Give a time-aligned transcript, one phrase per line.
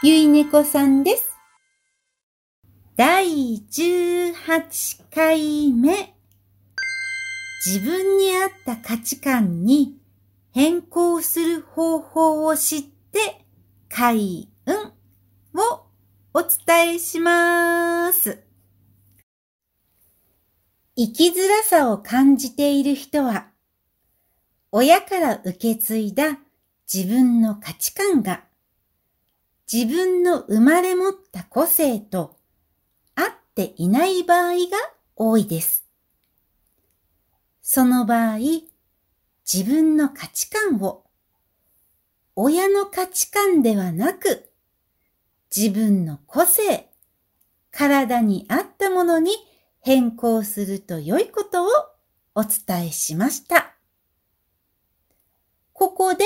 [0.00, 1.28] ゆいねこさんです。
[2.94, 6.14] 第18回目。
[7.66, 9.98] 自分に合った価値観に
[10.52, 13.44] 変更する方法を知って
[13.88, 14.76] 開運
[15.60, 15.82] を
[16.32, 18.44] お伝えします。
[20.96, 23.48] 生きづらさを感じている人は、
[24.70, 26.38] 親から受け継いだ
[26.92, 28.44] 自分の価値観が
[29.70, 32.36] 自分の生まれ持った個性と
[33.14, 34.78] 合っていない場合が
[35.14, 35.84] 多いです。
[37.60, 38.38] その場合、
[39.50, 41.04] 自分の価値観を
[42.34, 44.50] 親の価値観ではなく
[45.54, 46.88] 自分の個性、
[47.70, 49.32] 体に合ったものに
[49.80, 51.68] 変更すると良いことを
[52.34, 53.74] お伝えしました。
[55.72, 56.24] ここで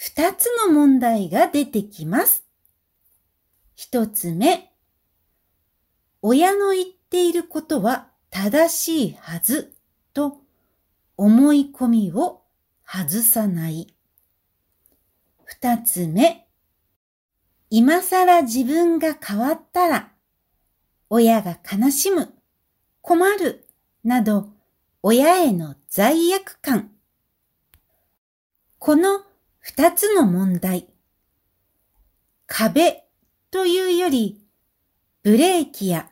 [0.00, 2.44] 二つの問題が出てきます。
[3.74, 4.72] 一つ目、
[6.22, 9.74] 親の言っていることは正しいはず
[10.14, 10.38] と
[11.16, 12.42] 思い込みを
[12.86, 13.92] 外さない。
[15.42, 16.46] 二つ目、
[17.68, 20.12] 今更自分が変わったら
[21.10, 22.32] 親が悲しむ、
[23.02, 23.66] 困る
[24.04, 24.50] など
[25.02, 26.92] 親への罪悪感。
[28.78, 29.27] この
[29.60, 30.88] 二つの問題。
[32.46, 33.04] 壁
[33.50, 34.40] というより、
[35.22, 36.10] ブレーキや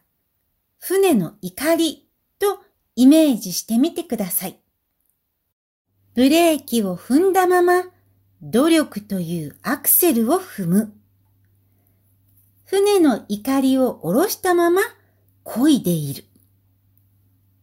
[0.78, 2.08] 船の怒り
[2.38, 2.60] と
[2.94, 4.60] イメージしてみてください。
[6.14, 7.84] ブレーキを踏んだまま
[8.42, 10.92] 努力というアクセルを踏む。
[12.64, 14.82] 船の怒りを下ろしたまま
[15.44, 16.24] 漕いでいる。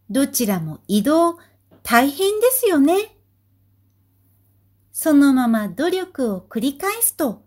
[0.09, 1.37] どちらも移動
[1.83, 3.12] 大変ですよね。
[4.95, 7.41] そのまま努力を繰り返すと、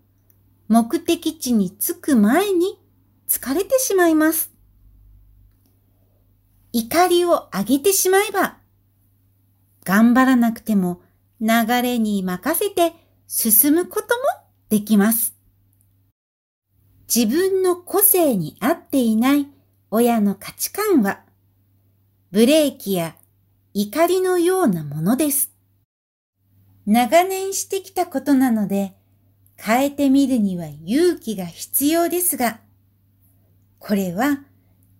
[0.66, 2.76] 目的地に着く前に
[3.28, 4.50] 疲れてしまいます。
[6.72, 8.58] 怒りを上げてしまえば、
[9.84, 11.00] 頑張らなくても
[11.40, 11.48] 流
[11.82, 12.92] れに任せて
[13.28, 14.22] 進むことも
[14.68, 15.36] できます。
[17.14, 19.46] 自分の個性に合っていない
[19.92, 21.20] 親の価値観は、
[22.32, 23.14] ブレーキや
[23.72, 25.55] 怒りのようなものです。
[26.86, 28.94] 長年してきたことなので、
[29.56, 32.60] 変えてみるには勇気が必要ですが、
[33.80, 34.38] これは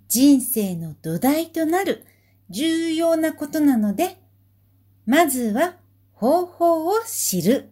[0.09, 2.05] 人生の土台となる
[2.51, 4.19] 重要なことなので、
[5.07, 5.77] まずは
[6.13, 7.71] 方法を知る。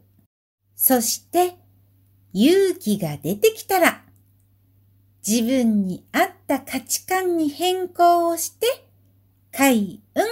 [0.76, 1.56] そして
[2.32, 4.04] 勇気が出てきたら、
[5.26, 8.66] 自分に合った価値観に変更をして、
[9.50, 10.25] 開運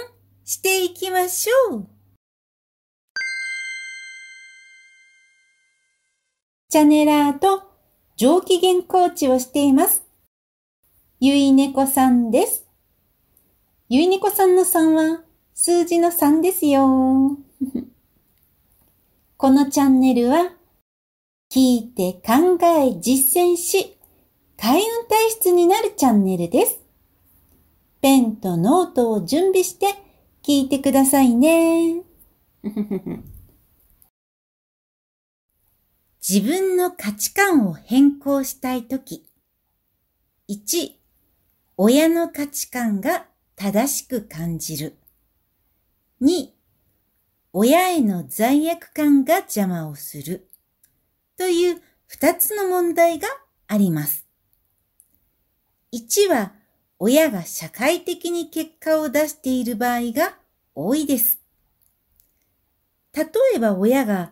[0.45, 1.92] していきましょう。
[6.73, 7.61] チャネラーと
[8.17, 10.03] 上機嫌コーチをしています。
[11.19, 12.65] ゆいねこさんです。
[13.89, 15.23] ゆいねこさんの3は
[15.53, 17.37] 数字の3ですよ。
[19.37, 20.51] このチャンネルは
[21.51, 23.95] 聞いて考え実践し
[24.57, 26.79] 開運体質になるチャンネルです。
[28.01, 29.89] ペンとノートを準備して
[30.41, 32.01] 聞いてくださいね。
[36.25, 39.25] 自分の価値観を変更したいとき。
[40.47, 40.91] 1、
[41.75, 43.25] 親の価値観が
[43.57, 44.95] 正しく感じる。
[46.21, 46.47] 2、
[47.51, 50.47] 親への罪悪感が邪魔をする。
[51.37, 53.27] という二つの問題が
[53.67, 54.25] あります。
[55.91, 56.53] 1は、
[56.99, 60.37] 親が社会的に結果を出している場合が
[60.73, 61.41] 多いです。
[63.13, 63.25] 例
[63.55, 64.31] えば親が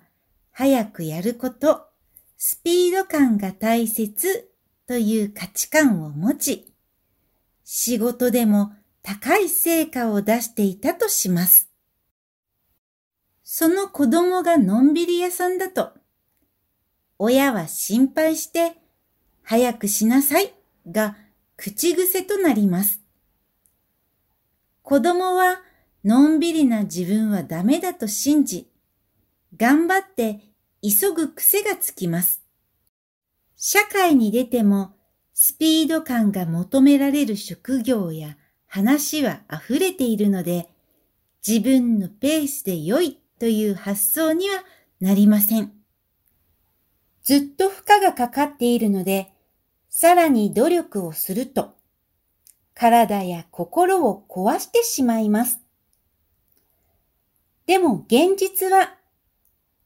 [0.63, 1.87] 早くやること、
[2.37, 4.51] スピード感が大切
[4.85, 6.75] という価値観を持ち、
[7.63, 8.71] 仕事でも
[9.01, 11.67] 高い成果を出していたとします。
[13.43, 15.93] その子供がのんびり屋さんだと、
[17.17, 18.73] 親は心配して、
[19.41, 20.53] 早くしなさい
[20.87, 21.17] が
[21.57, 23.01] 口癖となります。
[24.83, 25.63] 子供は
[26.03, 28.69] のんびりな自分はダメだと信じ、
[29.57, 30.50] 頑張って
[30.81, 32.41] 急ぐ癖がつきます。
[33.55, 34.95] 社会に出ても
[35.33, 38.37] スピード感が求められる職業や
[38.67, 40.69] 話は溢れているので、
[41.45, 44.63] 自分のペースで良いという発想には
[44.99, 45.71] なりません。
[47.23, 49.33] ずっと負荷がかかっているので、
[49.89, 51.75] さらに努力をすると、
[52.73, 55.59] 体や心を壊してしまいます。
[57.65, 58.95] でも現実は、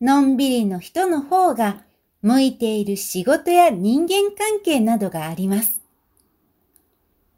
[0.06, 1.84] のんびりの人の方が
[2.22, 5.82] 向いている仕事や人間関係などがあります。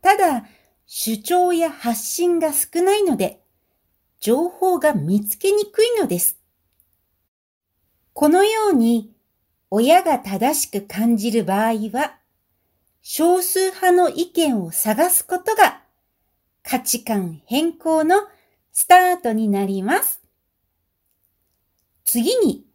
[0.01, 0.45] ただ、
[0.85, 3.39] 主張や発信が少ないので、
[4.19, 6.37] 情報が見つけにくいのです。
[8.11, 9.13] このように、
[9.71, 12.17] 親が正しく感じる場合は、
[13.01, 15.81] 少数派の意見を探すことが
[16.63, 18.27] 価値観変更の
[18.73, 20.26] スタートになります。
[22.07, 22.65] 次に、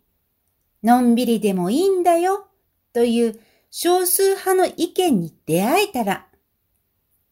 [0.82, 2.48] のんびりでもいいんだよ
[2.92, 3.40] という
[3.70, 6.26] 少数派の意見に出会えたら、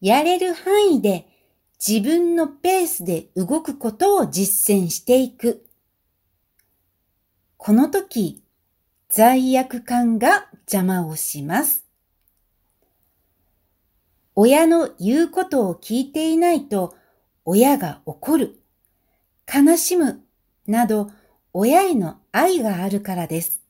[0.01, 1.27] やれる範囲で
[1.77, 5.63] 自分のペースで動くことを実践していく。
[7.57, 8.43] この時、
[9.07, 11.85] 罪悪感が邪魔をします。
[14.33, 16.95] 親の言うことを聞いていないと
[17.45, 18.59] 親が怒る、
[19.47, 20.23] 悲しむ
[20.65, 21.11] など
[21.53, 23.61] 親への愛があるからです。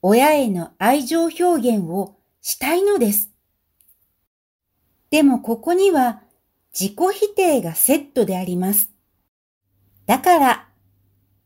[0.00, 3.30] 親への愛情表現をしたいのです。
[5.10, 6.22] でもここには
[6.78, 8.90] 自己否定がセットであります。
[10.06, 10.68] だから、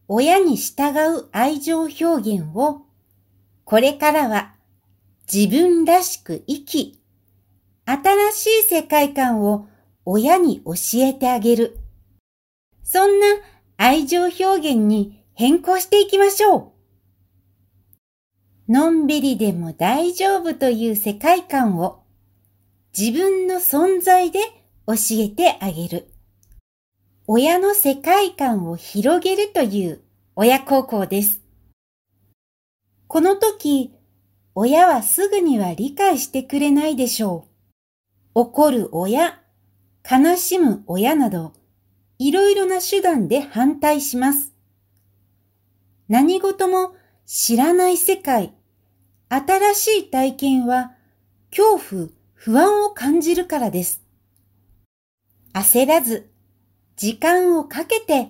[0.06, 2.82] 親に従う愛情表現を、
[3.64, 4.54] これからは
[5.32, 7.00] 自分らしく生き、
[7.84, 9.68] 新しい世界観を
[10.04, 11.78] 親に教えてあげる。
[12.84, 13.26] そんな
[13.76, 16.72] 愛情表現に変更していきましょ
[18.68, 18.72] う。
[18.72, 22.04] のんびりでも大丈夫という世界観を
[22.96, 24.38] 自分の存在で
[24.86, 26.08] 教えてあげる。
[27.26, 30.02] 親の世界観を広げるという
[30.36, 31.40] 親孝行です。
[33.06, 33.92] この時、
[34.54, 37.46] 親はすぐには理解してくれないでしょ
[38.34, 38.40] う。
[38.40, 39.40] 怒る親、
[40.10, 41.52] 悲しむ親など、
[42.24, 44.52] いろいろな手段で反対します。
[46.08, 46.94] 何事も
[47.26, 48.54] 知らない世界、
[49.28, 50.92] 新しい体験は
[51.50, 54.04] 恐怖、不安を感じるからです。
[55.52, 56.30] 焦らず、
[56.94, 58.28] 時間をかけて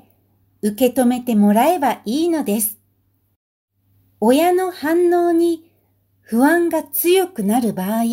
[0.62, 2.78] 受け止めてもらえばいいのです。
[4.20, 5.70] 親の反応に
[6.22, 8.04] 不安が強くなる場合、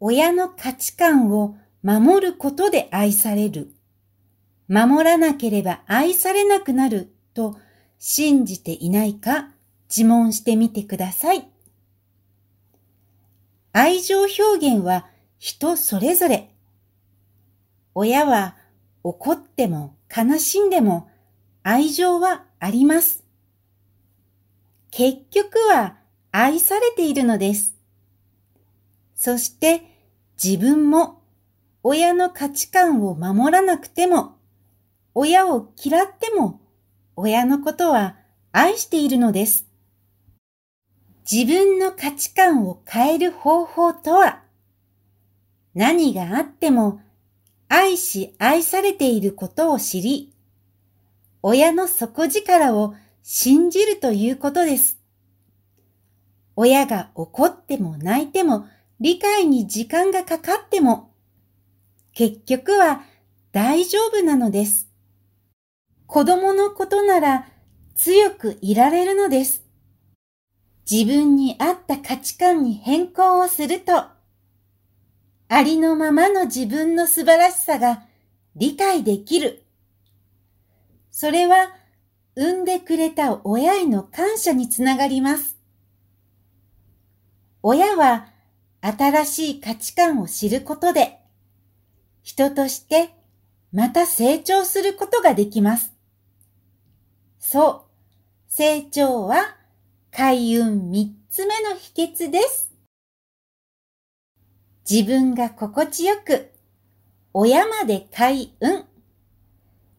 [0.00, 1.54] 親の価値観を
[1.84, 3.72] 守ることで愛される。
[4.72, 7.56] 守らなければ愛されなくなると
[7.98, 9.48] 信じていないか
[9.88, 11.48] 自問してみてください。
[13.72, 15.08] 愛情表現は
[15.38, 16.54] 人それぞれ。
[17.96, 18.56] 親は
[19.02, 21.10] 怒っても悲しんでも
[21.64, 23.24] 愛情はあります。
[24.92, 25.96] 結局は
[26.30, 27.74] 愛されているのです。
[29.16, 29.82] そして
[30.42, 31.22] 自分も
[31.82, 34.36] 親の価値観を守らなくても、
[35.14, 36.60] 親を嫌っても
[37.16, 38.16] 親のことは
[38.52, 39.66] 愛しているのです。
[41.30, 44.42] 自分の価値観を変える方法とは、
[45.74, 47.00] 何があっても
[47.68, 50.32] 愛し愛されていることを知り、
[51.42, 54.98] 親の底力を信じるということです。
[56.56, 58.66] 親が怒っても泣いても
[58.98, 61.12] 理解に時間がかかっても、
[62.12, 63.02] 結局は
[63.52, 64.89] 大丈夫なのです。
[66.10, 67.46] 子供のことなら
[67.94, 69.62] 強くいられるのです。
[70.90, 74.06] 自分に合った価値観に変更をすると、
[75.48, 78.02] ありのままの自分の素晴らしさが
[78.56, 79.62] 理解できる。
[81.12, 81.76] それは、
[82.34, 85.56] 産んでくれた親への感謝につながります。
[87.62, 88.26] 親は
[88.80, 91.20] 新しい価値観を知ることで、
[92.24, 93.10] 人として
[93.70, 95.99] また成長することができます。
[97.40, 97.82] そう、
[98.48, 99.56] 成長は
[100.12, 102.70] 開運三つ目の秘訣です。
[104.88, 106.52] 自分が心地よく、
[107.32, 108.84] 親まで開運。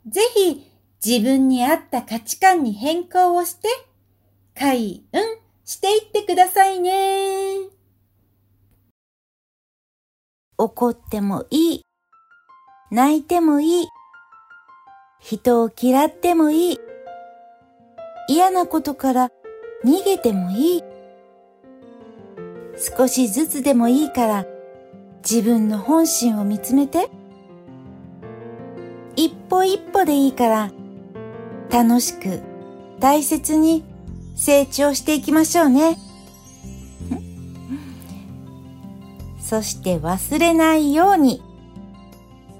[0.08, 0.72] ぜひ
[1.04, 3.68] 自分に合った価値観に変更をして、
[4.54, 5.22] 開運
[5.66, 7.58] していってくださいね。
[10.60, 11.82] 怒ってもいい。
[12.92, 13.88] 泣いてもいい。
[15.20, 16.91] 人を嫌ってもいい。
[18.32, 19.30] 嫌なことから
[19.84, 20.84] 逃げてもいい。
[22.78, 24.46] 少しずつでもいいから
[25.22, 27.10] 自分の本心を見つめて。
[29.18, 30.72] 一歩一歩でいいから
[31.70, 32.40] 楽しく
[33.02, 33.84] 大切に
[34.38, 35.98] 成長していきましょうね。
[39.44, 41.44] そして忘れないように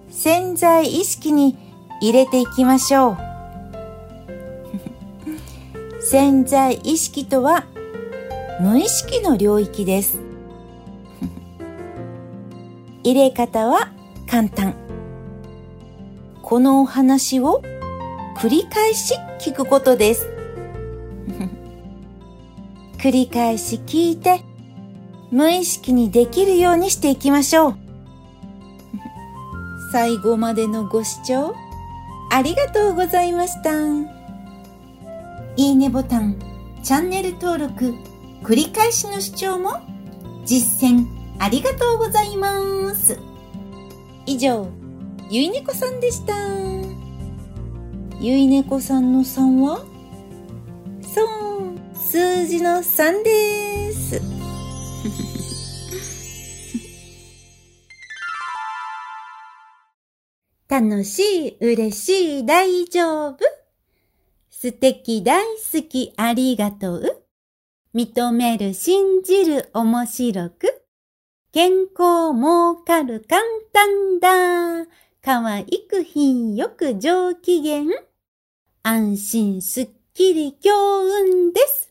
[0.10, 1.58] 潜在意識に
[2.02, 3.31] 入れていきましょう。
[6.12, 7.64] 潜在意識とは
[8.60, 10.20] 無意識の領域です。
[13.02, 13.94] 入れ方は
[14.30, 14.76] 簡単。
[16.42, 17.62] このお話を
[18.36, 20.28] 繰り返し聞くことです。
[23.00, 24.42] 繰り返し聞いて
[25.32, 27.76] 無意識にできるようにしていきましょう。
[29.94, 31.56] 最後までのご視聴
[32.30, 34.21] ありがとうございました。
[35.58, 36.38] いいねボタン、
[36.82, 37.94] チャンネル登録、
[38.42, 39.82] 繰り返しの視聴も
[40.46, 41.06] 実践
[41.40, 43.20] ありがとうございます。
[44.26, 44.68] 以上、
[45.30, 46.34] ゆいねこさんでした。
[48.20, 49.84] ゆいねこさんの3は
[51.02, 54.22] そう、数字の3です。
[60.70, 63.61] 楽しい、嬉しい、大丈夫。
[64.62, 67.24] 素敵、大好き、ありがとう。
[67.96, 70.86] 認める、信じる、面白く。
[71.52, 73.42] 健康、儲かる、簡
[73.74, 74.86] 単だ。
[75.20, 77.86] 可愛く、品よく、上機嫌。
[78.84, 81.91] 安心、すっきり、強運です。